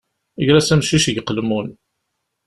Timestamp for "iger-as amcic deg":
0.41-1.19